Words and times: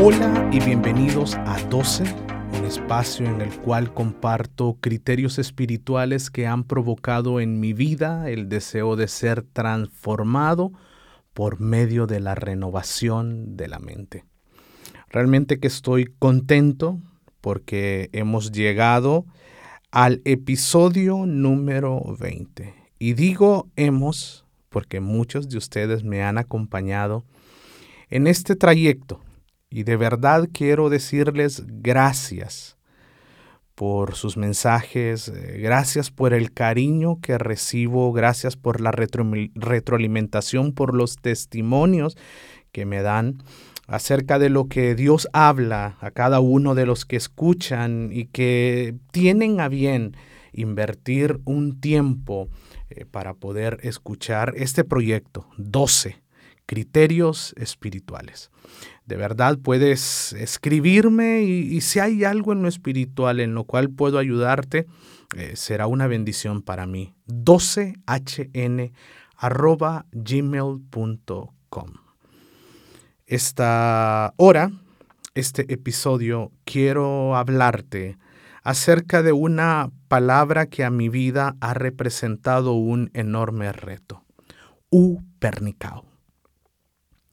Hola 0.00 0.48
y 0.52 0.60
bienvenidos 0.60 1.34
a 1.34 1.60
12, 1.70 2.04
un 2.56 2.64
espacio 2.64 3.26
en 3.26 3.40
el 3.40 3.52
cual 3.58 3.92
comparto 3.92 4.78
criterios 4.80 5.40
espirituales 5.40 6.30
que 6.30 6.46
han 6.46 6.62
provocado 6.62 7.40
en 7.40 7.58
mi 7.58 7.72
vida 7.72 8.30
el 8.30 8.48
deseo 8.48 8.94
de 8.94 9.08
ser 9.08 9.42
transformado 9.42 10.70
por 11.34 11.58
medio 11.58 12.06
de 12.06 12.20
la 12.20 12.36
renovación 12.36 13.56
de 13.56 13.66
la 13.66 13.80
mente. 13.80 14.24
Realmente 15.08 15.58
que 15.58 15.66
estoy 15.66 16.06
contento 16.20 17.00
porque 17.40 18.08
hemos 18.12 18.52
llegado 18.52 19.26
al 19.90 20.22
episodio 20.24 21.26
número 21.26 22.00
20. 22.20 22.72
Y 23.00 23.14
digo 23.14 23.66
hemos 23.74 24.44
porque 24.68 25.00
muchos 25.00 25.48
de 25.48 25.58
ustedes 25.58 26.04
me 26.04 26.22
han 26.22 26.38
acompañado 26.38 27.24
en 28.10 28.28
este 28.28 28.54
trayecto 28.54 29.24
y 29.70 29.82
de 29.82 29.96
verdad 29.96 30.48
quiero 30.52 30.88
decirles 30.88 31.64
gracias 31.66 32.76
por 33.74 34.16
sus 34.16 34.36
mensajes, 34.36 35.28
eh, 35.28 35.58
gracias 35.60 36.10
por 36.10 36.34
el 36.34 36.52
cariño 36.52 37.20
que 37.20 37.38
recibo, 37.38 38.12
gracias 38.12 38.56
por 38.56 38.80
la 38.80 38.90
retroalimentación, 38.90 40.72
por 40.72 40.94
los 40.94 41.16
testimonios 41.16 42.16
que 42.72 42.86
me 42.86 43.02
dan 43.02 43.38
acerca 43.86 44.40
de 44.40 44.50
lo 44.50 44.66
que 44.66 44.96
Dios 44.96 45.28
habla 45.32 45.96
a 46.00 46.10
cada 46.10 46.40
uno 46.40 46.74
de 46.74 46.86
los 46.86 47.04
que 47.04 47.16
escuchan 47.16 48.10
y 48.12 48.24
que 48.26 48.96
tienen 49.12 49.60
a 49.60 49.68
bien 49.68 50.16
invertir 50.52 51.40
un 51.44 51.80
tiempo 51.80 52.48
eh, 52.90 53.04
para 53.04 53.34
poder 53.34 53.78
escuchar 53.82 54.54
este 54.56 54.82
proyecto 54.82 55.46
12 55.56 56.27
criterios 56.68 57.54
espirituales. 57.56 58.50
De 59.06 59.16
verdad 59.16 59.58
puedes 59.58 60.34
escribirme 60.34 61.40
y, 61.42 61.80
si 61.80 61.98
hay 61.98 62.24
algo 62.24 62.52
en 62.52 62.60
lo 62.62 62.68
espiritual 62.68 63.40
en 63.40 63.54
lo 63.54 63.64
cual 63.64 63.88
puedo 63.88 64.18
ayudarte, 64.18 64.86
eh, 65.34 65.56
será 65.56 65.86
una 65.86 66.06
bendición 66.06 66.60
para 66.60 66.86
mí. 66.86 67.14
12hn 67.26 68.92
arroba 69.34 70.04
gmail.com. 70.12 71.92
Esta 73.26 74.34
hora, 74.36 74.70
este 75.34 75.72
episodio, 75.72 76.52
quiero 76.64 77.34
hablarte 77.34 78.18
acerca 78.62 79.22
de 79.22 79.32
una 79.32 79.90
palabra 80.08 80.66
que 80.66 80.84
a 80.84 80.90
mi 80.90 81.08
vida 81.08 81.56
ha 81.60 81.72
representado 81.72 82.74
un 82.74 83.10
enorme 83.14 83.72
reto. 83.72 84.22
Upernicao 84.90 86.07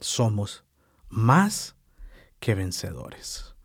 somos 0.05 0.63
más 1.09 1.75
que 2.39 2.53
vencedores. 2.53 3.55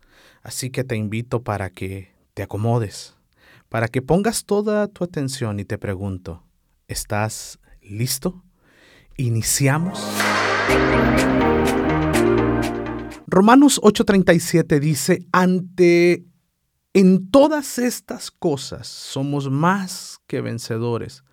Así 0.41 0.71
que 0.71 0.83
te 0.83 0.95
invito 0.95 1.43
para 1.43 1.69
que 1.69 2.11
te 2.33 2.41
acomodes, 2.41 3.15
para 3.69 3.87
que 3.87 4.01
pongas 4.01 4.45
toda 4.45 4.87
tu 4.87 5.03
atención 5.03 5.59
y 5.59 5.65
te 5.65 5.77
pregunto, 5.77 6.43
¿estás 6.87 7.59
listo? 7.81 8.43
¿Iniciamos? 9.17 9.99
Romanos 13.27 13.79
8:37 13.83 14.79
dice, 14.79 15.25
ante 15.31 16.25
en 16.93 17.29
todas 17.29 17.77
estas 17.77 18.31
cosas 18.31 18.87
somos 18.87 19.49
más 19.49 20.19
que 20.25 20.41
vencedores 20.41 21.23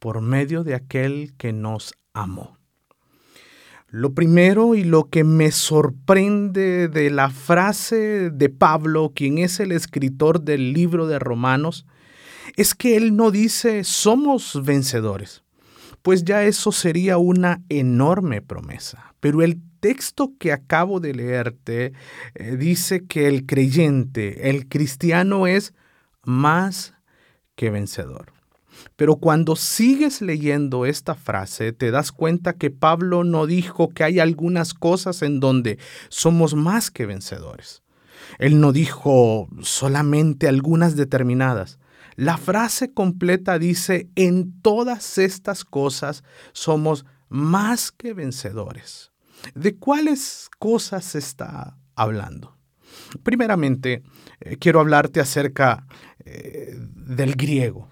por 0.00 0.20
medio 0.22 0.64
de 0.64 0.74
aquel 0.74 1.34
que 1.38 1.52
nos 1.52 1.94
amó. 2.12 2.58
Lo 3.88 4.14
primero 4.14 4.74
y 4.74 4.82
lo 4.82 5.08
que 5.08 5.22
me 5.22 5.52
sorprende 5.52 6.88
de 6.88 7.08
la 7.10 7.30
frase 7.30 8.30
de 8.30 8.48
Pablo, 8.48 9.12
quien 9.14 9.38
es 9.38 9.60
el 9.60 9.70
escritor 9.70 10.40
del 10.42 10.72
libro 10.72 11.06
de 11.06 11.20
Romanos, 11.20 11.86
es 12.56 12.74
que 12.74 12.96
él 12.96 13.14
no 13.14 13.30
dice 13.30 13.84
somos 13.84 14.64
vencedores, 14.64 15.44
pues 16.02 16.24
ya 16.24 16.44
eso 16.44 16.72
sería 16.72 17.18
una 17.18 17.62
enorme 17.68 18.42
promesa. 18.42 19.14
Pero 19.20 19.42
el 19.42 19.60
texto 19.80 20.32
que 20.38 20.52
acabo 20.52 20.98
de 20.98 21.14
leerte 21.14 21.92
eh, 22.34 22.56
dice 22.56 23.06
que 23.06 23.28
el 23.28 23.46
creyente, 23.46 24.50
el 24.50 24.68
cristiano 24.68 25.46
es 25.46 25.74
más 26.24 26.94
que 27.54 27.70
vencedor. 27.70 28.35
Pero 28.96 29.16
cuando 29.16 29.56
sigues 29.56 30.22
leyendo 30.22 30.86
esta 30.86 31.14
frase, 31.14 31.72
te 31.72 31.90
das 31.90 32.12
cuenta 32.12 32.54
que 32.54 32.70
Pablo 32.70 33.24
no 33.24 33.46
dijo 33.46 33.88
que 33.88 34.04
hay 34.04 34.20
algunas 34.20 34.74
cosas 34.74 35.22
en 35.22 35.40
donde 35.40 35.78
somos 36.08 36.54
más 36.54 36.90
que 36.90 37.06
vencedores. 37.06 37.82
Él 38.38 38.60
no 38.60 38.72
dijo 38.72 39.48
solamente 39.62 40.48
algunas 40.48 40.96
determinadas. 40.96 41.78
La 42.16 42.38
frase 42.38 42.92
completa 42.92 43.58
dice, 43.58 44.08
en 44.14 44.60
todas 44.62 45.18
estas 45.18 45.64
cosas 45.64 46.24
somos 46.52 47.04
más 47.28 47.92
que 47.92 48.14
vencedores. 48.14 49.12
¿De 49.54 49.76
cuáles 49.76 50.48
cosas 50.58 51.14
está 51.14 51.76
hablando? 51.94 52.56
Primeramente, 53.22 54.02
eh, 54.40 54.56
quiero 54.56 54.80
hablarte 54.80 55.20
acerca 55.20 55.86
eh, 56.24 56.74
del 56.78 57.34
griego. 57.36 57.88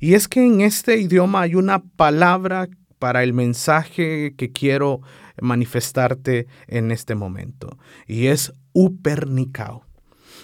Y 0.00 0.14
es 0.14 0.28
que 0.28 0.44
en 0.44 0.60
este 0.60 0.98
idioma 0.98 1.42
hay 1.42 1.54
una 1.54 1.82
palabra 1.82 2.68
para 2.98 3.22
el 3.22 3.32
mensaje 3.32 4.34
que 4.36 4.52
quiero 4.52 5.00
manifestarte 5.40 6.46
en 6.66 6.90
este 6.90 7.14
momento, 7.14 7.78
y 8.06 8.26
es 8.26 8.52
upernicao. 8.72 9.84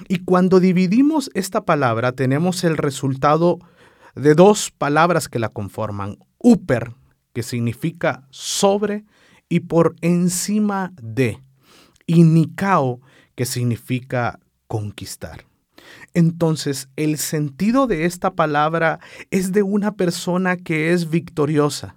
Y 0.09 0.19
cuando 0.19 0.61
dividimos 0.61 1.31
esta 1.35 1.65
palabra 1.65 2.13
tenemos 2.13 2.65
el 2.65 2.77
resultado 2.77 3.59
de 4.15 4.35
dos 4.35 4.71
palabras 4.71 5.29
que 5.29 5.39
la 5.39 5.49
conforman. 5.49 6.19
Uper, 6.39 6.93
que 7.33 7.43
significa 7.43 8.27
sobre 8.31 9.05
y 9.49 9.61
por 9.61 9.95
encima 10.01 10.93
de, 11.01 11.39
y 12.07 12.25
nicao, 12.25 13.01
que 13.35 13.45
significa 13.47 14.41
conquistar. 14.67 15.45
Entonces, 16.15 16.89
el 16.97 17.19
sentido 17.19 17.87
de 17.87 18.05
esta 18.05 18.35
palabra 18.35 19.01
es 19.31 19.53
de 19.53 19.63
una 19.63 19.97
persona 19.97 20.57
que 20.57 20.93
es 20.93 21.11
victoriosa, 21.11 21.97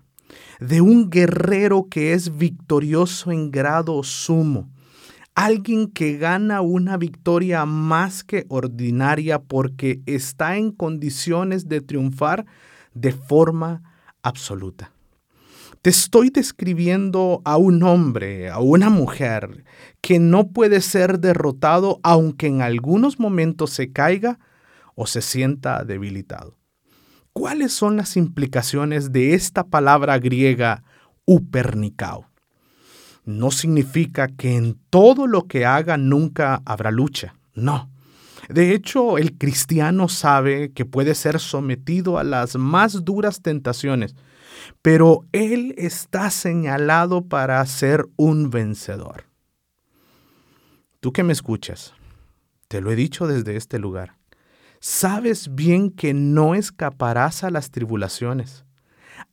de 0.60 0.82
un 0.82 1.10
guerrero 1.10 1.88
que 1.90 2.14
es 2.14 2.38
victorioso 2.38 3.32
en 3.32 3.52
grado 3.52 4.02
sumo, 4.04 4.70
alguien 5.36 5.92
que 5.92 6.18
gana 6.18 6.62
una 6.62 6.98
victoria 6.98 7.66
más 7.66 8.24
que 8.24 8.46
ordinaria 8.48 9.40
porque 9.40 10.02
está 10.06 10.58
en 10.58 10.72
condiciones 10.72 11.68
de 11.68 11.82
triunfar 11.82 12.46
de 12.94 13.12
forma 13.12 13.84
absoluta. 14.24 14.95
Te 15.86 15.92
estoy 15.92 16.32
describiendo 16.32 17.44
a 17.46 17.58
un 17.58 17.84
hombre, 17.84 18.50
a 18.50 18.58
una 18.58 18.90
mujer, 18.90 19.66
que 20.02 20.18
no 20.18 20.48
puede 20.48 20.82
ser 20.82 21.20
derrotado 21.20 22.00
aunque 22.02 22.48
en 22.48 22.64
algunos 22.64 23.20
momentos 23.20 23.70
se 23.70 23.92
caiga 23.92 24.40
o 24.96 25.06
se 25.06 25.22
sienta 25.22 25.84
debilitado. 25.84 26.58
¿Cuáles 27.34 27.72
son 27.72 27.98
las 27.98 28.18
implicaciones 28.18 29.12
de 29.12 29.36
esta 29.36 29.64
palabra 29.64 30.18
griega 30.18 30.82
upernicao? 31.26 32.32
No 33.24 33.52
significa 33.52 34.28
que 34.28 34.56
en 34.56 34.80
todo 34.90 35.28
lo 35.28 35.44
que 35.44 35.68
haga 35.68 35.98
nunca 35.98 36.64
habrá 36.66 36.90
lucha, 36.90 37.36
no. 37.54 37.92
De 38.50 38.74
hecho, 38.74 39.20
el 39.20 39.38
cristiano 39.38 40.10
sabe 40.10 40.72
que 40.72 40.86
puede 40.86 41.14
ser 41.14 41.40
sometido 41.40 42.18
a 42.18 42.24
las 42.24 42.56
más 42.56 43.06
duras 43.06 43.44
tentaciones, 43.44 44.16
pero 44.82 45.26
Él 45.32 45.74
está 45.78 46.30
señalado 46.30 47.24
para 47.24 47.66
ser 47.66 48.06
un 48.16 48.50
vencedor. 48.50 49.26
Tú 51.00 51.14
que 51.14 51.24
me 51.24 51.34
escuchas, 51.34 51.94
te 52.68 52.82
lo 52.82 52.92
he 52.92 52.96
dicho 52.96 53.28
desde 53.28 53.56
este 53.56 53.80
lugar, 53.80 54.18
sabes 54.80 55.54
bien 55.54 55.92
que 55.92 56.14
no 56.14 56.56
escaparás 56.56 57.44
a 57.44 57.50
las 57.50 57.72
tribulaciones, 57.72 58.66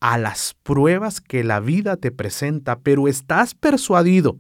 a 0.00 0.18
las 0.18 0.54
pruebas 0.62 1.20
que 1.20 1.44
la 1.44 1.60
vida 1.60 1.96
te 1.96 2.10
presenta, 2.10 2.80
pero 2.80 3.08
estás 3.08 3.54
persuadido 3.54 4.36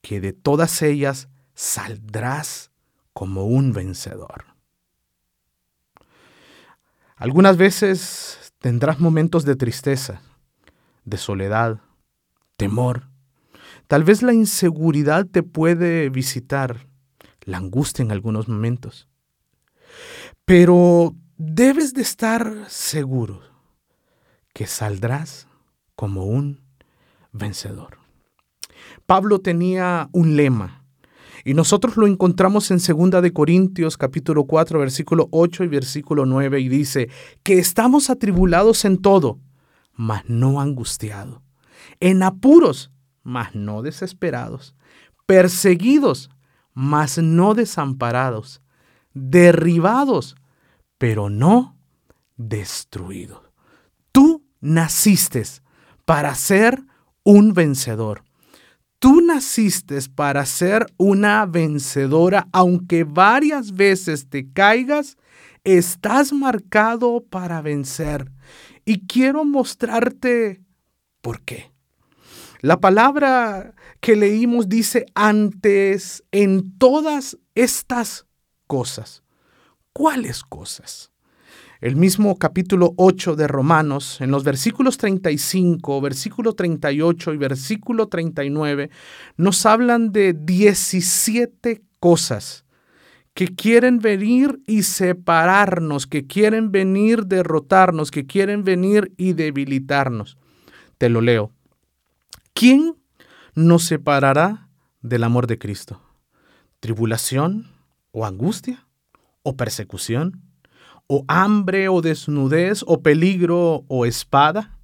que 0.00 0.20
de 0.20 0.32
todas 0.32 0.82
ellas 0.82 1.28
saldrás 1.54 2.70
como 3.12 3.46
un 3.46 3.72
vencedor. 3.72 4.46
Algunas 7.16 7.58
veces 7.58 8.49
tendrás 8.60 9.00
momentos 9.00 9.44
de 9.44 9.56
tristeza, 9.56 10.22
de 11.04 11.16
soledad, 11.16 11.80
temor. 12.56 13.08
Tal 13.88 14.04
vez 14.04 14.22
la 14.22 14.32
inseguridad 14.32 15.26
te 15.26 15.42
puede 15.42 16.10
visitar, 16.10 16.86
la 17.42 17.56
angustia 17.56 18.02
en 18.04 18.12
algunos 18.12 18.48
momentos. 18.48 19.08
Pero 20.44 21.16
debes 21.36 21.94
de 21.94 22.02
estar 22.02 22.66
seguro 22.68 23.40
que 24.52 24.66
saldrás 24.66 25.48
como 25.96 26.26
un 26.26 26.60
vencedor. 27.32 27.98
Pablo 29.06 29.40
tenía 29.40 30.08
un 30.12 30.36
lema 30.36 30.79
y 31.44 31.54
nosotros 31.54 31.96
lo 31.96 32.06
encontramos 32.06 32.70
en 32.70 32.78
2 32.78 33.22
de 33.22 33.32
Corintios 33.32 33.96
capítulo 33.96 34.44
4 34.44 34.78
versículo 34.78 35.28
8 35.30 35.64
y 35.64 35.68
versículo 35.68 36.26
9 36.26 36.60
y 36.60 36.68
dice 36.68 37.08
que 37.42 37.58
estamos 37.58 38.10
atribulados 38.10 38.84
en 38.84 38.98
todo, 38.98 39.38
mas 39.94 40.22
no 40.28 40.60
angustiados, 40.60 41.40
en 42.00 42.22
apuros, 42.22 42.90
mas 43.22 43.54
no 43.54 43.82
desesperados, 43.82 44.74
perseguidos, 45.26 46.30
mas 46.74 47.18
no 47.18 47.54
desamparados, 47.54 48.62
derribados, 49.14 50.36
pero 50.98 51.30
no 51.30 51.76
destruidos. 52.36 53.40
Tú 54.12 54.44
naciste 54.60 55.44
para 56.04 56.34
ser 56.34 56.82
un 57.22 57.52
vencedor. 57.52 58.24
Tú 59.00 59.22
naciste 59.22 59.98
para 60.14 60.44
ser 60.44 60.84
una 60.98 61.46
vencedora, 61.46 62.46
aunque 62.52 63.04
varias 63.04 63.72
veces 63.72 64.28
te 64.28 64.52
caigas, 64.52 65.16
estás 65.64 66.34
marcado 66.34 67.24
para 67.24 67.62
vencer. 67.62 68.30
Y 68.84 69.06
quiero 69.06 69.46
mostrarte 69.46 70.60
por 71.22 71.40
qué. 71.40 71.72
La 72.60 72.78
palabra 72.78 73.74
que 74.00 74.16
leímos 74.16 74.68
dice 74.68 75.06
antes 75.14 76.22
en 76.30 76.76
todas 76.76 77.38
estas 77.54 78.26
cosas. 78.66 79.22
¿Cuáles 79.94 80.44
cosas? 80.44 81.09
El 81.80 81.96
mismo 81.96 82.36
capítulo 82.36 82.92
8 82.96 83.36
de 83.36 83.48
Romanos, 83.48 84.20
en 84.20 84.30
los 84.30 84.44
versículos 84.44 84.98
35, 84.98 86.00
versículo 86.00 86.52
38 86.52 87.32
y 87.32 87.36
versículo 87.38 88.08
39, 88.08 88.90
nos 89.38 89.64
hablan 89.64 90.12
de 90.12 90.34
17 90.34 91.82
cosas 91.98 92.64
que 93.32 93.48
quieren 93.54 93.98
venir 94.00 94.60
y 94.66 94.82
separarnos, 94.82 96.06
que 96.06 96.26
quieren 96.26 96.70
venir 96.70 97.24
derrotarnos, 97.24 98.10
que 98.10 98.26
quieren 98.26 98.64
venir 98.64 99.14
y 99.16 99.32
debilitarnos. 99.32 100.36
Te 100.98 101.08
lo 101.08 101.22
leo. 101.22 101.50
¿Quién 102.52 102.96
nos 103.54 103.84
separará 103.84 104.68
del 105.00 105.24
amor 105.24 105.46
de 105.46 105.58
Cristo? 105.58 106.02
¿Tribulación 106.80 107.70
o 108.10 108.26
angustia 108.26 108.86
o 109.42 109.56
persecución? 109.56 110.49
O 111.12 111.24
hambre 111.26 111.88
o 111.88 112.00
desnudez 112.02 112.84
o 112.86 113.02
peligro 113.02 113.84
o 113.88 114.06
espada? 114.06 114.78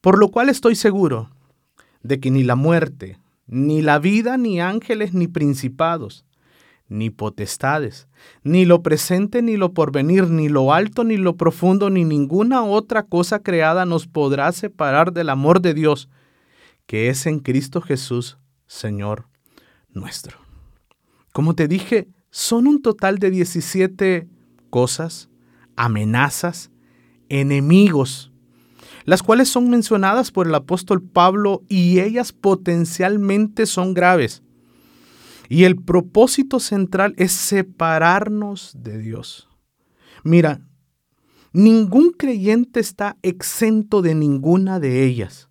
Por 0.00 0.18
lo 0.18 0.28
cual 0.28 0.48
estoy 0.48 0.76
seguro 0.76 1.28
de 2.02 2.18
que 2.20 2.30
ni 2.30 2.42
la 2.42 2.56
muerte, 2.56 3.18
ni 3.46 3.82
la 3.82 3.98
vida, 3.98 4.38
ni 4.38 4.62
ángeles, 4.62 5.12
ni 5.12 5.28
principados, 5.28 6.24
ni 6.88 7.10
potestades, 7.10 8.08
ni 8.42 8.64
lo 8.64 8.82
presente, 8.82 9.42
ni 9.42 9.58
lo 9.58 9.74
porvenir, 9.74 10.30
ni 10.30 10.48
lo 10.48 10.72
alto, 10.72 11.04
ni 11.04 11.18
lo 11.18 11.36
profundo, 11.36 11.90
ni 11.90 12.04
ninguna 12.04 12.62
otra 12.62 13.02
cosa 13.02 13.40
creada 13.42 13.84
nos 13.84 14.06
podrá 14.06 14.50
separar 14.52 15.12
del 15.12 15.28
amor 15.28 15.60
de 15.60 15.74
Dios, 15.74 16.08
que 16.86 17.10
es 17.10 17.26
en 17.26 17.40
Cristo 17.40 17.82
Jesús, 17.82 18.38
Señor 18.66 19.26
nuestro. 19.90 20.38
Como 21.34 21.54
te 21.54 21.68
dije, 21.68 22.08
son 22.30 22.66
un 22.66 22.80
total 22.80 23.18
de 23.18 23.30
17 23.30 24.37
cosas, 24.70 25.28
amenazas, 25.76 26.70
enemigos, 27.28 28.32
las 29.04 29.22
cuales 29.22 29.48
son 29.48 29.70
mencionadas 29.70 30.30
por 30.30 30.46
el 30.46 30.54
apóstol 30.54 31.02
Pablo 31.02 31.62
y 31.68 32.00
ellas 32.00 32.32
potencialmente 32.32 33.66
son 33.66 33.94
graves. 33.94 34.42
Y 35.48 35.64
el 35.64 35.76
propósito 35.76 36.60
central 36.60 37.14
es 37.16 37.32
separarnos 37.32 38.72
de 38.76 38.98
Dios. 38.98 39.48
Mira, 40.24 40.60
ningún 41.52 42.10
creyente 42.10 42.80
está 42.80 43.16
exento 43.22 44.02
de 44.02 44.14
ninguna 44.14 44.78
de 44.78 45.04
ellas. 45.04 45.48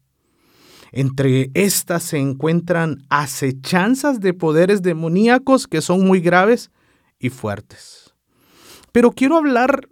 Entre 0.92 1.50
estas 1.54 2.04
se 2.04 2.18
encuentran 2.18 3.04
acechanzas 3.10 4.20
de 4.20 4.34
poderes 4.34 4.82
demoníacos 4.82 5.68
que 5.68 5.82
son 5.82 6.06
muy 6.06 6.22
graves 6.22 6.72
y 7.20 7.30
fuertes. 7.30 8.07
Pero 8.92 9.12
quiero 9.12 9.38
hablar 9.38 9.88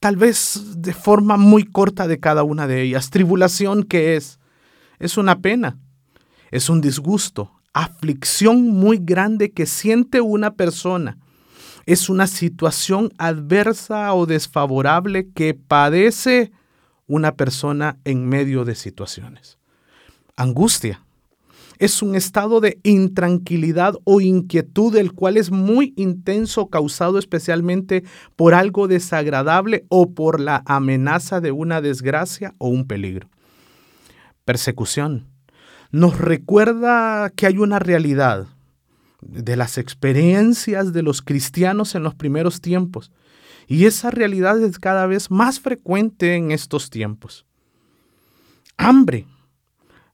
tal 0.00 0.16
vez 0.16 0.60
de 0.76 0.92
forma 0.92 1.36
muy 1.36 1.64
corta 1.64 2.06
de 2.06 2.20
cada 2.20 2.42
una 2.42 2.66
de 2.66 2.82
ellas. 2.82 3.10
Tribulación, 3.10 3.84
¿qué 3.84 4.16
es? 4.16 4.38
Es 4.98 5.16
una 5.16 5.40
pena, 5.40 5.78
es 6.50 6.68
un 6.68 6.80
disgusto, 6.80 7.52
aflicción 7.72 8.68
muy 8.68 8.98
grande 9.00 9.52
que 9.52 9.66
siente 9.66 10.20
una 10.20 10.54
persona. 10.54 11.18
Es 11.86 12.08
una 12.08 12.26
situación 12.26 13.12
adversa 13.18 14.14
o 14.14 14.26
desfavorable 14.26 15.30
que 15.34 15.54
padece 15.54 16.52
una 17.06 17.34
persona 17.34 17.98
en 18.04 18.26
medio 18.28 18.64
de 18.64 18.74
situaciones. 18.74 19.58
Angustia 20.36 21.04
es 21.78 22.02
un 22.02 22.14
estado 22.14 22.60
de 22.60 22.78
intranquilidad 22.82 23.94
o 24.04 24.20
inquietud, 24.20 24.96
el 24.96 25.12
cual 25.12 25.36
es 25.36 25.50
muy 25.50 25.92
intenso, 25.96 26.68
causado 26.68 27.18
especialmente 27.18 28.04
por 28.36 28.54
algo 28.54 28.88
desagradable 28.88 29.84
o 29.88 30.12
por 30.12 30.40
la 30.40 30.62
amenaza 30.66 31.40
de 31.40 31.52
una 31.52 31.80
desgracia 31.80 32.54
o 32.58 32.68
un 32.68 32.86
peligro. 32.86 33.28
Persecución. 34.44 35.26
Nos 35.90 36.18
recuerda 36.18 37.30
que 37.30 37.46
hay 37.46 37.58
una 37.58 37.78
realidad 37.78 38.46
de 39.20 39.56
las 39.56 39.78
experiencias 39.78 40.92
de 40.92 41.02
los 41.02 41.22
cristianos 41.22 41.94
en 41.94 42.02
los 42.02 42.14
primeros 42.14 42.60
tiempos. 42.60 43.10
Y 43.66 43.86
esa 43.86 44.10
realidad 44.10 44.60
es 44.62 44.78
cada 44.78 45.06
vez 45.06 45.30
más 45.30 45.60
frecuente 45.60 46.34
en 46.34 46.50
estos 46.50 46.90
tiempos. 46.90 47.46
Hambre 48.76 49.26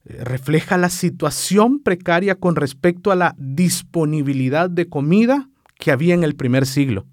refleja 0.04 0.78
la 0.78 0.88
situación 0.88 1.80
precaria 1.80 2.35
con 2.35 2.57
respecto 2.57 3.11
a 3.11 3.16
la 3.16 3.35
disponibilidad 3.38 4.71
de 4.71 4.88
comida 4.88 5.49
que 5.78 5.90
había 5.90 6.14
en 6.14 6.25
el 6.25 6.37
primer 6.37 6.66
siglo, 6.66 7.07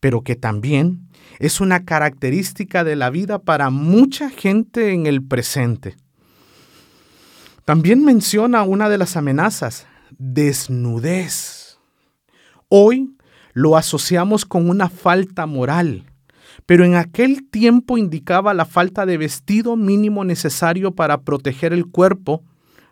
pero 0.00 0.22
que 0.22 0.36
también 0.36 1.08
es 1.38 1.60
una 1.60 1.84
característica 1.84 2.84
de 2.84 2.96
la 2.96 3.10
vida 3.10 3.38
para 3.40 3.70
mucha 3.70 4.30
gente 4.30 4.92
en 4.92 5.06
el 5.06 5.22
presente. 5.22 5.96
También 7.64 8.04
menciona 8.04 8.62
una 8.62 8.88
de 8.88 8.98
las 8.98 9.16
amenazas, 9.16 9.86
desnudez. 10.18 11.78
Hoy 12.68 13.16
lo 13.52 13.76
asociamos 13.76 14.44
con 14.44 14.68
una 14.68 14.88
falta 14.88 15.46
moral 15.46 16.11
pero 16.72 16.86
en 16.86 16.94
aquel 16.94 17.46
tiempo 17.50 17.98
indicaba 17.98 18.54
la 18.54 18.64
falta 18.64 19.04
de 19.04 19.18
vestido 19.18 19.76
mínimo 19.76 20.24
necesario 20.24 20.94
para 20.94 21.20
proteger 21.20 21.74
el 21.74 21.84
cuerpo 21.84 22.44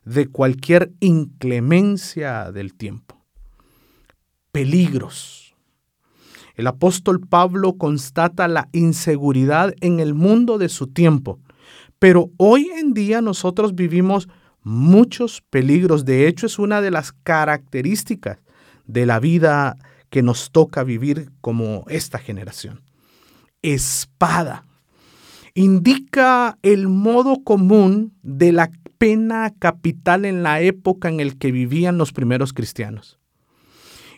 de 0.04 0.26
cualquier 0.26 0.92
inclemencia 1.00 2.52
del 2.52 2.75
tiempo. 2.75 3.25
Peligros. 4.52 5.56
El 6.56 6.66
apóstol 6.66 7.26
Pablo 7.26 7.78
constata 7.78 8.49
la 8.49 8.68
inseguridad 8.72 9.72
en 9.80 9.99
el 9.99 10.12
mundo 10.12 10.58
de 10.58 10.68
su 10.68 10.88
tiempo, 10.88 11.38
pero 11.99 12.30
hoy 12.37 12.68
en 12.78 12.92
día 12.92 13.22
nosotros 13.22 13.75
vivimos 13.75 14.28
muchos 14.62 15.40
peligros. 15.49 16.04
De 16.04 16.28
hecho, 16.28 16.44
es 16.44 16.58
una 16.58 16.82
de 16.82 16.90
las 16.90 17.12
características 17.12 18.40
de 18.84 19.06
la 19.06 19.20
vida 19.20 19.78
que 20.10 20.20
nos 20.20 20.50
toca 20.50 20.84
vivir 20.84 21.30
como 21.40 21.87
esta 21.88 22.18
generación 22.18 22.82
espada. 23.62 24.64
Indica 25.55 26.59
el 26.62 26.88
modo 26.88 27.43
común 27.43 28.14
de 28.23 28.52
la 28.52 28.71
pena 28.99 29.52
capital 29.59 30.25
en 30.25 30.43
la 30.43 30.61
época 30.61 31.09
en 31.09 31.21
el 31.21 31.38
que 31.38 31.52
vivían 31.52 31.99
los 31.99 32.12
primeros 32.12 32.52
cristianos. 32.52 33.19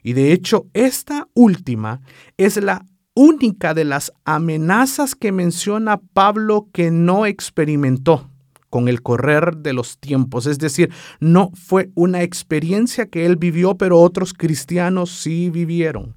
Y 0.02 0.14
de 0.14 0.32
hecho, 0.32 0.66
esta 0.74 1.28
última 1.34 2.00
es 2.36 2.56
la 2.56 2.84
única 3.14 3.74
de 3.74 3.84
las 3.84 4.12
amenazas 4.24 5.14
que 5.14 5.32
menciona 5.32 5.98
Pablo 5.98 6.68
que 6.72 6.90
no 6.90 7.26
experimentó 7.26 8.28
con 8.70 8.88
el 8.88 9.02
correr 9.02 9.58
de 9.58 9.74
los 9.74 9.98
tiempos. 9.98 10.46
Es 10.46 10.58
decir, 10.58 10.90
no 11.20 11.50
fue 11.54 11.90
una 11.94 12.22
experiencia 12.22 13.06
que 13.06 13.26
él 13.26 13.36
vivió, 13.36 13.76
pero 13.76 14.00
otros 14.00 14.32
cristianos 14.32 15.10
sí 15.10 15.50
vivieron. 15.50 16.16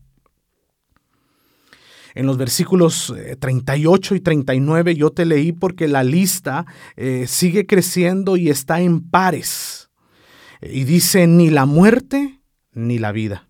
En 2.16 2.26
los 2.26 2.38
versículos 2.38 3.14
38 3.40 4.14
eh, 4.14 4.18
y 4.18 4.22
39 4.22 4.96
yo 4.96 5.12
te 5.12 5.26
leí 5.26 5.52
porque 5.52 5.88
la 5.88 6.04
lista 6.04 6.66
eh, 6.96 7.26
sigue 7.28 7.68
creciendo 7.68 8.38
y 8.38 8.50
está 8.50 8.80
en 8.80 9.02
pares. 9.02 9.90
Y 10.62 10.86
dice, 10.86 11.28
ni 11.28 11.50
la 11.50 11.66
muerte 11.66 12.42
ni 12.72 12.98
la 12.98 13.12
vida. 13.12 13.48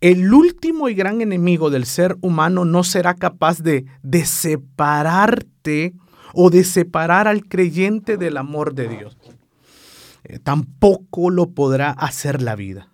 El 0.00 0.32
último 0.32 0.88
y 0.88 0.94
gran 0.94 1.20
enemigo 1.20 1.70
del 1.70 1.84
ser 1.86 2.16
humano 2.20 2.64
no 2.64 2.84
será 2.84 3.14
capaz 3.14 3.62
de, 3.62 3.86
de 4.02 4.24
separarte 4.24 5.94
o 6.32 6.50
de 6.50 6.64
separar 6.64 7.28
al 7.28 7.46
creyente 7.46 8.16
del 8.16 8.36
amor 8.36 8.74
de 8.74 8.88
Dios. 8.88 9.18
Eh, 10.24 10.38
tampoco 10.38 11.30
lo 11.30 11.50
podrá 11.50 11.90
hacer 11.90 12.42
la 12.42 12.56
vida. 12.56 12.89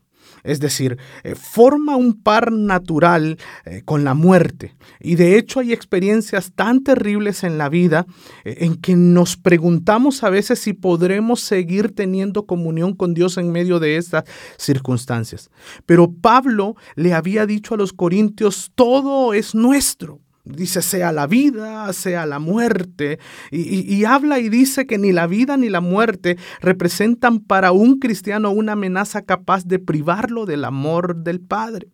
Es 0.47 0.61
decir, 0.61 0.97
eh, 1.25 1.35
forma 1.35 1.97
un 1.97 2.23
par 2.23 2.53
natural 2.53 3.37
eh, 3.65 3.83
con 3.85 4.05
la 4.05 4.15
muerte. 4.15 4.75
Y 5.01 5.17
de 5.17 5.37
hecho 5.37 5.61
hay 5.61 5.73
experiencias 5.73 6.53
tan 6.55 6.83
terribles 6.83 7.45
en 7.45 7.59
la 7.59 7.69
vida 7.69 8.07
en 8.45 8.77
que 8.77 8.97
nos 8.97 9.37
preguntamos 9.37 10.23
a 10.23 10.31
veces 10.31 10.59
si 10.61 10.73
podremos 10.73 11.41
seguir 11.41 11.95
teniendo 11.95 12.47
comunión 12.47 12.95
con 12.95 13.13
Dios 13.13 13.37
en 13.39 13.53
medio 13.53 13.81
de 13.81 13.97
estas 13.97 14.25
circunstancias. 14.57 15.51
Pero 15.85 16.13
Pablo 16.13 16.77
le 16.95 17.13
había 17.13 17.47
dicho 17.47 17.75
a 17.75 17.77
los 17.77 17.93
corintios, 17.93 18.73
todo 18.75 19.35
es 19.35 19.55
nuestro. 19.55 20.21
Dice, 20.47 20.81
sea 20.81 21.11
la 21.11 21.27
vida, 21.27 21.93
sea 21.93 22.25
la 22.25 22.39
muerte. 22.39 23.19
Y, 23.51 24.05
habla 24.05 24.39
y 24.39 24.49
dice 24.49 24.87
que 24.87 24.97
ni 24.97 25.11
la 25.11 25.27
vida 25.27 25.57
ni 25.57 25.69
la 25.69 25.81
muerte 25.81 26.39
representan 26.61 27.41
para 27.41 27.73
un 27.73 27.99
cristiano 27.99 28.53
una 28.53 28.73
amenaza 28.73 29.23
capaz 29.23 29.65
de 29.65 29.81
privarlo 29.81 30.47
del 30.47 30.65
amor 30.65 31.17
del 31.17 31.41
Padre. 31.41 31.89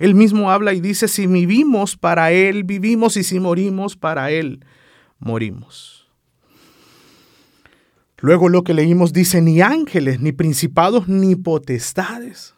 Él 0.00 0.16
mismo 0.16 0.50
habla 0.50 0.74
y 0.74 0.80
dice, 0.80 1.06
si 1.06 1.28
vivimos 1.28 1.96
para 1.96 2.32
Él, 2.32 2.64
vivimos 2.64 3.16
y 3.16 3.22
si 3.22 3.38
morimos 3.38 3.96
para 3.96 4.32
Él, 4.32 4.64
morimos. 5.20 6.08
Luego 8.18 8.48
lo 8.48 8.64
que 8.64 8.74
leímos 8.74 9.12
dice, 9.12 9.40
ni 9.40 9.60
ángeles, 9.60 10.20
ni 10.20 10.32
principados, 10.32 11.06
ni 11.06 11.36
potestades 11.36 12.55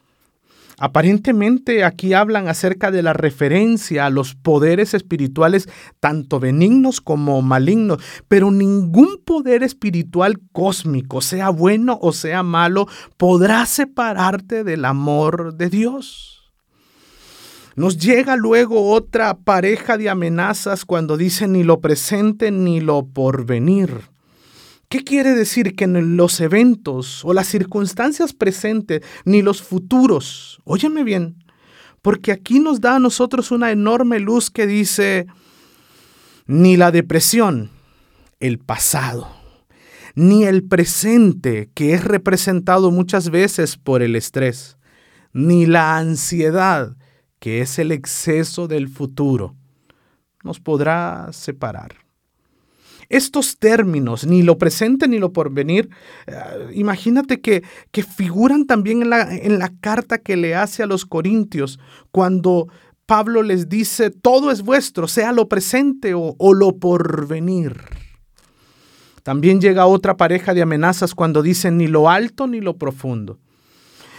Aparentemente 0.80 1.82
aquí 1.84 2.14
hablan 2.14 2.46
acerca 2.46 2.92
de 2.92 3.02
la 3.02 3.12
referencia 3.12 4.06
a 4.06 4.10
los 4.10 4.36
poderes 4.36 4.94
espirituales 4.94 5.68
tanto 5.98 6.38
benignos 6.38 7.00
como 7.00 7.42
malignos, 7.42 8.00
pero 8.28 8.52
ningún 8.52 9.18
poder 9.24 9.64
espiritual 9.64 10.38
cósmico, 10.52 11.20
sea 11.20 11.50
bueno 11.50 11.98
o 12.00 12.12
sea 12.12 12.44
malo, 12.44 12.86
podrá 13.16 13.66
separarte 13.66 14.62
del 14.62 14.84
amor 14.84 15.54
de 15.56 15.68
Dios. 15.68 16.52
Nos 17.74 17.98
llega 17.98 18.36
luego 18.36 18.90
otra 18.92 19.36
pareja 19.38 19.98
de 19.98 20.10
amenazas 20.10 20.84
cuando 20.84 21.16
dice 21.16 21.48
ni 21.48 21.64
lo 21.64 21.80
presente 21.80 22.50
ni 22.50 22.80
lo 22.80 23.06
porvenir. 23.06 24.17
¿Qué 24.88 25.04
quiere 25.04 25.34
decir? 25.34 25.76
Que 25.76 25.84
en 25.84 26.16
los 26.16 26.40
eventos 26.40 27.22
o 27.24 27.34
las 27.34 27.46
circunstancias 27.46 28.32
presentes 28.32 29.02
ni 29.26 29.42
los 29.42 29.62
futuros, 29.62 30.60
óyeme 30.64 31.04
bien, 31.04 31.44
porque 32.00 32.32
aquí 32.32 32.58
nos 32.58 32.80
da 32.80 32.96
a 32.96 32.98
nosotros 32.98 33.50
una 33.50 33.70
enorme 33.70 34.18
luz 34.18 34.50
que 34.50 34.66
dice, 34.66 35.26
ni 36.46 36.78
la 36.78 36.90
depresión, 36.90 37.70
el 38.40 38.58
pasado, 38.58 39.28
ni 40.14 40.44
el 40.44 40.64
presente, 40.64 41.68
que 41.74 41.92
es 41.92 42.02
representado 42.02 42.90
muchas 42.90 43.28
veces 43.28 43.76
por 43.76 44.00
el 44.00 44.16
estrés, 44.16 44.78
ni 45.34 45.66
la 45.66 45.98
ansiedad, 45.98 46.96
que 47.40 47.60
es 47.60 47.78
el 47.78 47.92
exceso 47.92 48.68
del 48.68 48.88
futuro, 48.88 49.54
nos 50.42 50.60
podrá 50.60 51.28
separar. 51.32 52.07
Estos 53.08 53.58
términos, 53.58 54.26
ni 54.26 54.42
lo 54.42 54.58
presente 54.58 55.08
ni 55.08 55.18
lo 55.18 55.32
porvenir, 55.32 55.88
eh, 56.26 56.34
imagínate 56.74 57.40
que, 57.40 57.62
que 57.90 58.02
figuran 58.02 58.66
también 58.66 59.02
en 59.02 59.10
la, 59.10 59.34
en 59.34 59.58
la 59.58 59.72
carta 59.80 60.18
que 60.18 60.36
le 60.36 60.54
hace 60.54 60.82
a 60.82 60.86
los 60.86 61.06
corintios 61.06 61.78
cuando 62.10 62.68
Pablo 63.06 63.42
les 63.42 63.70
dice, 63.70 64.10
todo 64.10 64.50
es 64.50 64.60
vuestro, 64.60 65.08
sea 65.08 65.32
lo 65.32 65.48
presente 65.48 66.12
o, 66.12 66.34
o 66.38 66.52
lo 66.52 66.76
porvenir. 66.76 67.80
También 69.22 69.60
llega 69.60 69.86
otra 69.86 70.18
pareja 70.18 70.52
de 70.52 70.60
amenazas 70.60 71.14
cuando 71.14 71.42
dicen 71.42 71.78
ni 71.78 71.86
lo 71.86 72.10
alto 72.10 72.46
ni 72.46 72.60
lo 72.60 72.76
profundo. 72.76 73.38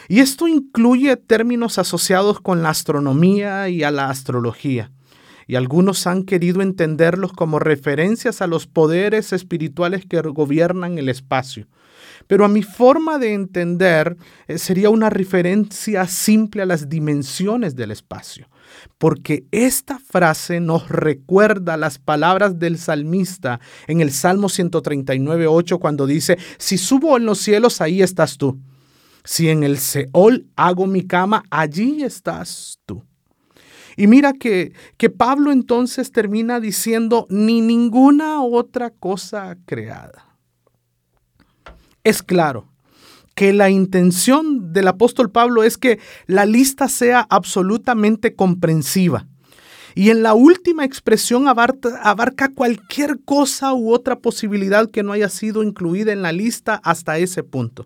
Y 0.07 0.21
esto 0.21 0.47
incluye 0.47 1.15
términos 1.17 1.77
asociados 1.77 2.39
con 2.39 2.63
la 2.63 2.69
astronomía 2.69 3.69
y 3.69 3.83
a 3.83 3.91
la 3.91 4.09
astrología 4.09 4.91
y 5.49 5.55
algunos 5.55 6.05
han 6.05 6.25
querido 6.25 6.61
entenderlos 6.61 7.33
como 7.33 7.57
referencias 7.57 8.43
a 8.43 8.45
los 8.45 8.67
poderes 8.67 9.33
espirituales 9.33 10.05
que 10.05 10.21
gobiernan 10.21 10.99
el 10.99 11.09
espacio. 11.09 11.65
Pero 12.27 12.45
a 12.45 12.47
mi 12.47 12.61
forma 12.61 13.17
de 13.17 13.33
entender 13.33 14.15
eh, 14.47 14.59
sería 14.59 14.91
una 14.91 15.09
referencia 15.09 16.05
simple 16.05 16.61
a 16.61 16.67
las 16.67 16.87
dimensiones 16.87 17.75
del 17.75 17.89
espacio, 17.89 18.47
porque 18.99 19.45
esta 19.49 19.97
frase 19.97 20.59
nos 20.59 20.87
recuerda 20.87 21.77
las 21.77 21.97
palabras 21.97 22.59
del 22.59 22.77
salmista 22.77 23.59
en 23.87 24.01
el 24.01 24.11
Salmo 24.11 24.49
139.8 24.49 25.79
cuando 25.79 26.05
dice, 26.05 26.37
si 26.59 26.77
subo 26.77 27.17
en 27.17 27.25
los 27.25 27.39
cielos, 27.39 27.81
ahí 27.81 28.03
estás 28.03 28.37
tú. 28.37 28.59
Si 29.23 29.49
en 29.49 29.63
el 29.63 29.79
Seol 29.79 30.45
hago 30.55 30.85
mi 30.85 31.07
cama, 31.07 31.41
allí 31.49 32.03
estás 32.03 32.77
tú. 32.85 33.08
Y 33.99 34.07
mira 34.07 34.31
que, 34.31 34.71
que 34.95 35.09
Pablo 35.09 35.51
entonces 35.51 36.13
termina 36.13 36.61
diciendo, 36.61 37.27
ni 37.29 37.59
ninguna 37.59 38.41
otra 38.41 38.91
cosa 38.91 39.57
creada. 39.65 40.37
Es 42.05 42.23
claro 42.23 42.69
que 43.35 43.51
la 43.51 43.69
intención 43.69 44.71
del 44.71 44.87
apóstol 44.87 45.31
Pablo 45.31 45.63
es 45.63 45.77
que 45.77 45.99
la 46.27 46.45
lista 46.45 46.87
sea 46.87 47.27
absolutamente 47.29 48.35
comprensiva. 48.35 49.27
Y 49.95 50.11
en 50.11 50.23
la 50.23 50.33
última 50.33 50.85
expresión 50.85 51.49
abarca, 51.49 52.01
abarca, 52.01 52.53
cualquier 52.55 53.19
cosa 53.25 53.73
u 53.73 53.93
otra 53.93 54.19
posibilidad 54.19 54.89
que 54.89 55.03
no 55.03 55.11
haya 55.11 55.27
sido 55.27 55.61
incluida 55.61 56.13
en 56.13 56.21
la 56.21 56.31
lista 56.31 56.79
hasta 56.85 57.17
ese 57.17 57.43
punto. 57.43 57.85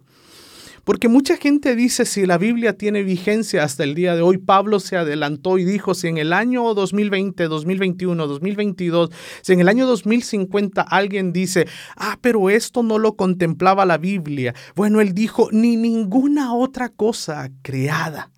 Porque 0.84 1.08
mucha 1.08 1.38
gente 1.38 1.78
dice 1.78 2.06
si 2.06 2.26
la 2.26 2.38
Biblia 2.38 2.78
tiene 2.78 3.04
vigencia 3.04 3.64
hasta 3.64 3.86
el 3.86 3.96
día 3.96 4.16
de 4.16 4.22
hoy, 4.22 4.38
Pablo 4.38 4.82
se 4.82 4.98
adelantó 4.98 5.58
y 5.58 5.64
dijo 5.64 5.94
si 5.94 6.10
en 6.10 6.18
el 6.18 6.34
año 6.34 6.74
2020, 6.74 7.48
2021, 7.48 8.28
2022, 8.28 9.10
si 9.42 9.54
en 9.54 9.62
el 9.62 9.70
año 9.70 9.88
2050 9.88 10.82
alguien 10.82 11.32
dice, 11.32 11.68
ah, 11.96 12.18
pero 12.20 12.50
esto 12.50 12.84
no 12.84 12.98
lo 13.00 13.16
contemplaba 13.16 13.86
la 13.86 13.98
Biblia. 13.98 14.54
Bueno, 14.76 15.00
él 15.00 15.14
dijo, 15.14 15.48
ni 15.54 15.78
ninguna 15.78 16.54
otra 16.54 16.90
cosa 16.90 17.50
creada. 17.62 18.30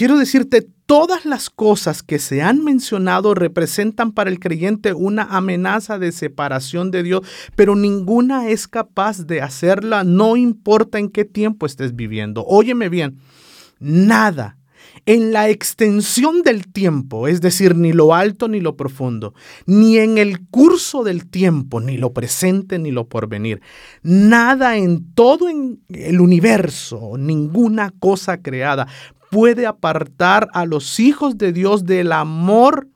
Quiero 0.00 0.16
decirte, 0.16 0.66
todas 0.86 1.26
las 1.26 1.50
cosas 1.50 2.02
que 2.02 2.18
se 2.18 2.40
han 2.40 2.64
mencionado 2.64 3.34
representan 3.34 4.12
para 4.12 4.30
el 4.30 4.40
creyente 4.40 4.94
una 4.94 5.24
amenaza 5.24 5.98
de 5.98 6.10
separación 6.10 6.90
de 6.90 7.02
Dios, 7.02 7.20
pero 7.54 7.76
ninguna 7.76 8.48
es 8.48 8.66
capaz 8.66 9.26
de 9.26 9.42
hacerla, 9.42 10.02
no 10.02 10.36
importa 10.36 10.98
en 10.98 11.10
qué 11.10 11.26
tiempo 11.26 11.66
estés 11.66 11.94
viviendo. 11.94 12.46
Óyeme 12.46 12.88
bien, 12.88 13.18
nada 13.78 14.56
en 15.04 15.34
la 15.34 15.50
extensión 15.50 16.40
del 16.40 16.66
tiempo, 16.72 17.28
es 17.28 17.42
decir, 17.42 17.76
ni 17.76 17.92
lo 17.92 18.14
alto 18.14 18.48
ni 18.48 18.60
lo 18.60 18.76
profundo, 18.76 19.34
ni 19.66 19.98
en 19.98 20.16
el 20.16 20.46
curso 20.48 21.04
del 21.04 21.28
tiempo, 21.28 21.78
ni 21.78 21.98
lo 21.98 22.14
presente 22.14 22.78
ni 22.78 22.90
lo 22.90 23.06
porvenir. 23.06 23.60
Nada 24.02 24.78
en 24.78 25.12
todo 25.12 25.50
en 25.50 25.82
el 25.90 26.22
universo, 26.22 27.18
ninguna 27.18 27.92
cosa 27.98 28.40
creada 28.40 28.86
puede 29.30 29.66
apartar 29.66 30.48
a 30.52 30.66
los 30.66 31.00
hijos 31.00 31.38
de 31.38 31.52
Dios 31.52 31.84
del 31.84 32.12
amor 32.12 32.88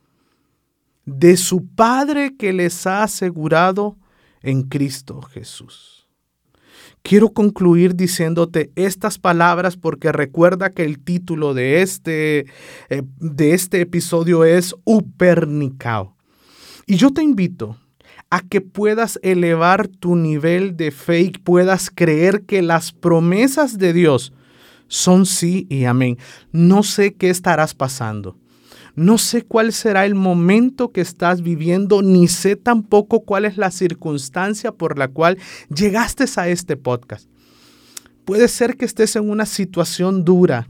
de 1.07 1.37
su 1.37 1.67
Padre 1.67 2.37
que 2.37 2.53
les 2.53 2.87
ha 2.87 3.03
asegurado 3.03 3.97
en 4.43 4.63
Cristo 4.65 5.23
Jesús. 5.23 6.09
Quiero 7.03 7.31
concluir 7.31 7.95
diciéndote 7.95 8.73
estas 8.77 9.19
palabras 9.19 9.77
porque 9.77 10.11
recuerda 10.11 10.71
que 10.71 10.85
el 10.85 10.99
título 10.99 11.53
de 11.53 11.83
este, 11.83 12.47
eh, 12.89 13.03
de 13.19 13.53
este 13.53 13.83
episodio 13.83 14.45
es 14.45 14.75
Upernicao. 14.85 16.17
Y 16.87 16.97
yo 16.97 17.11
te 17.11 17.23
invito 17.23 17.79
a 18.31 18.41
que 18.41 18.63
puedas 18.63 19.19
elevar 19.23 19.87
tu 19.87 20.17
nivel 20.17 20.77
de 20.77 20.91
fe 20.91 21.21
y 21.21 21.31
puedas 21.31 21.91
creer 21.91 22.45
que 22.47 22.63
las 22.63 22.93
promesas 22.93 23.79
de 23.79 23.93
Dios 23.93 24.33
son 24.89 25.27
sí 25.27 25.67
y 25.71 25.85
amén. 25.85 26.19
No 26.53 26.83
sé 26.83 27.15
qué 27.15 27.31
estarás 27.31 27.75
pasando. 27.75 28.37
No 28.97 29.19
sé 29.19 29.43
cuál 29.43 29.73
será 29.73 30.07
el 30.07 30.15
momento 30.15 30.93
que 30.93 31.01
estás 31.01 31.43
viviendo, 31.43 32.01
ni 32.01 32.29
sé 32.29 32.55
tampoco 32.55 33.25
cuál 33.25 33.45
es 33.45 33.57
la 33.57 33.73
circunstancia 33.73 34.71
por 34.71 34.99
la 34.99 35.09
cual 35.09 35.39
llegaste 35.69 36.27
a 36.37 36.49
este 36.49 36.77
podcast. 36.77 37.29
Puede 38.25 38.47
ser 38.47 38.77
que 38.77 38.85
estés 38.85 39.17
en 39.17 39.29
una 39.29 39.47
situación 39.47 40.25
dura. 40.25 40.69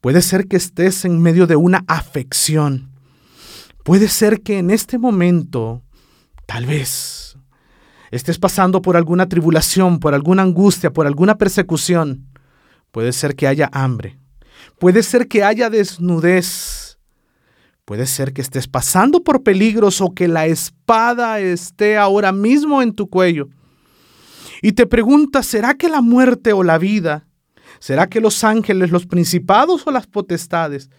Puede 0.00 0.20
ser 0.20 0.48
que 0.48 0.56
estés 0.56 1.04
en 1.04 1.20
medio 1.20 1.46
de 1.46 1.56
una 1.56 1.84
afección. 1.86 2.90
Puede 3.84 4.08
ser 4.08 4.42
que 4.42 4.58
en 4.58 4.70
este 4.70 4.98
momento, 4.98 5.82
tal 6.46 6.66
vez, 6.66 7.38
estés 8.10 8.38
pasando 8.38 8.82
por 8.82 8.96
alguna 8.96 9.28
tribulación, 9.28 9.98
por 9.98 10.14
alguna 10.14 10.42
angustia, 10.42 10.92
por 10.92 11.06
alguna 11.06 11.38
persecución. 11.38 12.29
Puede 12.90 13.12
ser 13.12 13.36
que 13.36 13.46
haya 13.46 13.68
hambre. 13.72 14.18
Puede 14.78 15.02
ser 15.02 15.28
que 15.28 15.44
haya 15.44 15.70
desnudez. 15.70 16.98
Puede 17.84 18.06
ser 18.06 18.32
que 18.32 18.40
estés 18.40 18.68
pasando 18.68 19.22
por 19.22 19.42
peligros 19.42 20.00
o 20.00 20.14
que 20.14 20.28
la 20.28 20.46
espada 20.46 21.40
esté 21.40 21.96
ahora 21.96 22.32
mismo 22.32 22.82
en 22.82 22.94
tu 22.94 23.08
cuello. 23.08 23.48
Y 24.62 24.72
te 24.72 24.86
preguntas, 24.86 25.46
¿será 25.46 25.74
que 25.74 25.88
la 25.88 26.00
muerte 26.00 26.52
o 26.52 26.62
la 26.62 26.78
vida? 26.78 27.26
¿Será 27.78 28.08
que 28.08 28.20
los 28.20 28.44
ángeles, 28.44 28.90
los 28.90 29.06
principados 29.06 29.86
o 29.86 29.90
las 29.90 30.06
potestades? 30.06 30.90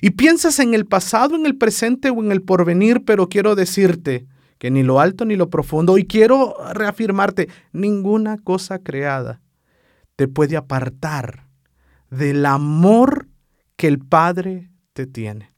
Y 0.00 0.10
piensas 0.10 0.58
en 0.58 0.72
el 0.72 0.86
pasado, 0.86 1.34
en 1.34 1.46
el 1.46 1.56
presente 1.56 2.10
o 2.10 2.22
en 2.22 2.32
el 2.32 2.42
porvenir, 2.42 3.04
pero 3.04 3.28
quiero 3.28 3.54
decirte 3.54 4.26
que 4.58 4.70
ni 4.70 4.82
lo 4.82 5.00
alto 5.00 5.24
ni 5.24 5.36
lo 5.36 5.50
profundo, 5.50 5.98
y 5.98 6.06
quiero 6.06 6.54
reafirmarte, 6.72 7.48
ninguna 7.72 8.38
cosa 8.38 8.78
creada 8.78 9.40
te 10.20 10.28
puede 10.28 10.58
apartar 10.58 11.46
del 12.10 12.44
amor 12.44 13.26
que 13.76 13.86
el 13.86 13.98
Padre 13.98 14.70
te 14.92 15.06
tiene. 15.06 15.50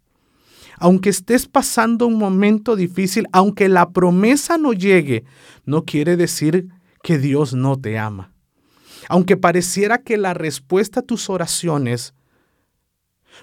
Aunque 0.79 1.11
estés 1.11 1.49
pasando 1.49 2.07
un 2.07 2.17
momento 2.17 2.77
difícil, 2.77 3.27
aunque 3.33 3.69
la 3.69 3.91
promesa 3.91 4.59
no 4.59 4.73
llegue, 4.73 5.25
no 5.65 5.85
quiere 5.85 6.17
decir 6.17 6.69
que 7.03 7.19
Dios 7.19 7.55
no 7.55 7.77
te 7.77 7.99
ama. 7.99 8.35
Aunque 9.09 9.37
pareciera 9.37 9.99
que 9.99 10.17
la 10.17 10.33
respuesta 10.33 11.01
a 11.01 11.03
tus 11.03 11.29
oraciones 11.29 12.15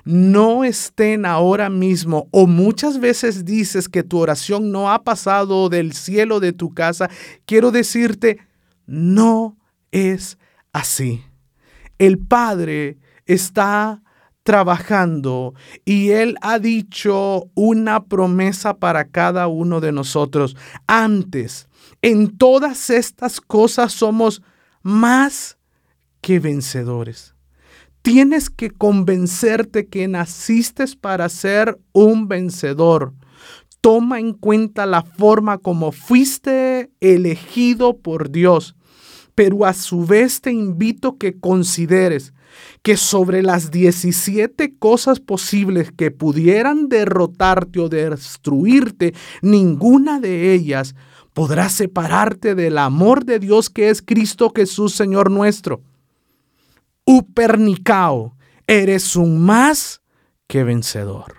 no 0.06 0.64
estén 0.64 1.26
ahora 1.26 1.70
mismo 1.70 2.30
o 2.32 2.48
muchas 2.48 3.02
veces 3.02 3.44
dices 3.44 3.90
que 3.90 4.04
tu 4.04 4.20
oración 4.20 4.72
no 4.72 4.90
ha 4.90 5.04
pasado 5.04 5.68
del 5.68 5.92
cielo 5.92 6.40
de 6.40 6.54
tu 6.54 6.74
casa, 6.74 7.10
quiero 7.46 7.72
decirte, 7.72 8.40
no 8.86 9.58
es 9.92 10.38
así. 10.80 11.24
El 11.98 12.18
Padre 12.18 12.98
está 13.26 14.02
trabajando 14.44 15.54
y 15.86 16.10
Él 16.12 16.38
ha 16.42 16.58
dicho 16.58 17.50
una 17.54 18.06
promesa 18.06 18.78
para 18.78 19.06
cada 19.06 19.48
uno 19.48 19.80
de 19.80 19.92
nosotros. 19.92 20.56
Antes, 20.88 21.68
en 22.02 22.38
todas 22.38 22.90
estas 22.90 23.42
cosas 23.42 23.94
somos 23.94 24.42
más 24.82 25.58
que 26.22 26.40
vencedores. 26.40 27.36
Tienes 28.02 28.50
que 28.50 28.72
convencerte 28.72 29.88
que 29.88 30.08
naciste 30.08 30.86
para 31.00 31.28
ser 31.28 31.78
un 31.92 32.28
vencedor. 32.28 33.14
Toma 33.82 34.20
en 34.20 34.34
cuenta 34.34 34.86
la 34.86 35.04
forma 35.04 35.58
como 35.58 35.92
fuiste 35.92 36.90
elegido 37.02 37.98
por 37.98 38.32
Dios 38.32 38.76
pero 39.40 39.66
a 39.66 39.72
su 39.72 40.06
vez 40.06 40.42
te 40.42 40.52
invito 40.52 41.18
que 41.18 41.40
consideres 41.40 42.34
que 42.82 42.98
sobre 42.98 43.42
las 43.42 43.72
17 43.72 44.76
cosas 44.78 45.22
posibles 45.22 45.94
que 45.94 46.12
pudieran 46.12 46.90
derrotarte 46.90 47.80
o 47.80 47.88
destruirte, 47.88 49.14
ninguna 49.42 50.20
de 50.20 50.54
ellas 50.54 50.94
podrá 51.32 51.70
separarte 51.70 52.54
del 52.54 52.78
amor 52.78 53.24
de 53.24 53.40
Dios 53.40 53.70
que 53.70 53.90
es 53.90 54.02
Cristo 54.02 54.52
Jesús, 54.54 54.94
Señor 54.94 55.32
nuestro. 55.32 55.84
Upernicao, 57.06 58.36
eres 58.68 59.16
un 59.16 59.40
más 59.46 60.02
que 60.48 60.66
vencedor. 60.66 61.34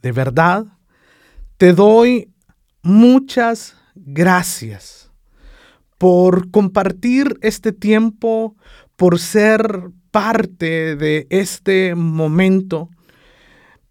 De 0.00 0.12
verdad, 0.12 0.64
te 1.56 1.72
doy 1.72 2.32
muchas 2.82 3.74
gracias 3.96 5.01
por 6.02 6.50
compartir 6.50 7.38
este 7.42 7.70
tiempo, 7.70 8.56
por 8.96 9.20
ser 9.20 9.92
parte 10.10 10.96
de 10.96 11.28
este 11.30 11.94
momento. 11.94 12.90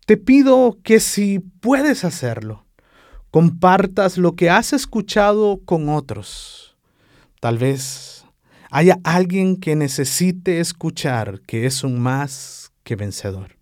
Te 0.06 0.18
pido 0.18 0.78
que 0.84 1.00
si 1.00 1.40
puedes 1.40 2.04
hacerlo, 2.04 2.66
compartas 3.30 4.18
lo 4.18 4.36
que 4.36 4.50
has 4.50 4.74
escuchado 4.74 5.62
con 5.64 5.88
otros. 5.88 6.76
Tal 7.40 7.58
vez 7.58 8.26
haya 8.72 9.00
alguien 9.06 9.56
que 9.56 9.78
necesite 9.78 10.60
escuchar 10.60 11.40
que 11.48 11.66
es 11.66 11.82
un 11.82 11.98
más 11.98 12.74
que 12.84 12.98
vencedor. 12.98 13.56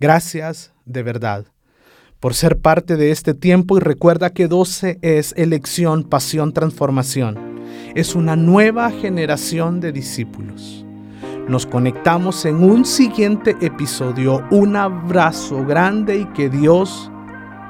Gracias 0.00 0.72
de 0.86 1.02
verdad 1.02 1.44
por 2.18 2.32
ser 2.32 2.60
parte 2.60 2.96
de 2.96 3.10
este 3.10 3.34
tiempo 3.34 3.76
y 3.76 3.80
recuerda 3.80 4.30
que 4.30 4.48
12 4.48 4.98
es 5.02 5.34
elección, 5.36 6.02
pasión, 6.02 6.54
transformación 6.54 7.57
es 7.94 8.14
una 8.14 8.36
nueva 8.36 8.90
generación 8.90 9.80
de 9.80 9.92
discípulos. 9.92 10.84
Nos 11.48 11.64
conectamos 11.66 12.44
en 12.44 12.62
un 12.62 12.84
siguiente 12.84 13.56
episodio. 13.60 14.44
Un 14.50 14.76
abrazo 14.76 15.64
grande 15.64 16.18
y 16.18 16.24
que 16.26 16.50
Dios 16.50 17.10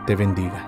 te 0.06 0.16
bendiga. 0.16 0.67